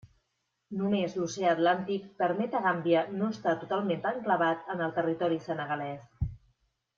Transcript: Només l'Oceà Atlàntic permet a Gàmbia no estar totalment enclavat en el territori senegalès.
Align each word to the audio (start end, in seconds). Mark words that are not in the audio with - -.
Només 0.77 1.17
l'Oceà 1.17 1.51
Atlàntic 1.55 2.07
permet 2.23 2.57
a 2.59 2.61
Gàmbia 2.63 3.03
no 3.19 3.29
estar 3.35 3.53
totalment 3.65 4.09
enclavat 4.13 4.73
en 4.77 4.83
el 4.87 4.97
territori 4.97 5.39
senegalès. 5.51 6.11